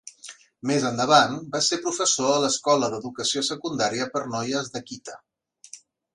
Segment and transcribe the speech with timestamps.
[0.69, 5.21] Més endavant, va ser professor a l'escola d'educació secundària per noies d'Akita.